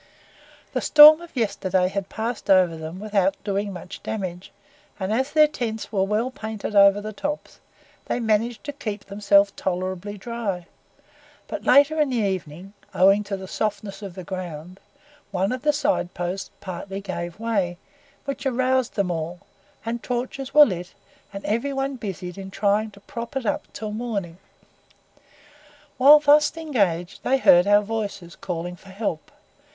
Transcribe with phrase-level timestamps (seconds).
[0.73, 4.51] The storm of yesterday had passed over them without doing much damage,
[4.99, 7.59] and as their tents were well painted over the tops,
[8.05, 10.65] they managed to keep themselves tolerably dry;
[11.47, 14.79] but later in the evening, owing to the softness of the ground,
[15.29, 17.77] one of the side posts partly gave way,
[18.25, 19.41] which aroused them all,
[19.85, 20.95] and torches were lit,
[21.31, 24.39] and every one busied in trying to prop it up till morning.
[25.99, 29.31] Whilst thus engaged they heard our voices calling for help.